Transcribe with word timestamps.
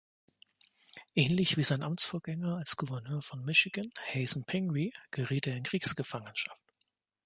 Ähnlich 1.13 1.57
wie 1.57 1.63
sein 1.63 1.83
Amtsvorgänger 1.83 2.55
als 2.57 2.75
Gouverneur 2.75 3.21
von 3.21 3.45
Michigan, 3.45 3.87
Hazen 4.11 4.45
Pingree, 4.45 4.89
geriet 5.11 5.45
er 5.45 5.55
in 5.55 5.61
Kriegsgefangenschaft. 5.61 6.57